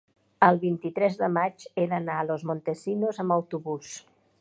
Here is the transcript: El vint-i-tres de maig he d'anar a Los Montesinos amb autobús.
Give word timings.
El 0.45 0.55
vint-i-tres 0.63 1.19
de 1.19 1.29
maig 1.35 1.67
he 1.81 1.85
d'anar 1.93 2.17
a 2.23 2.27
Los 2.33 2.49
Montesinos 2.53 3.25
amb 3.25 3.41
autobús. 3.41 3.97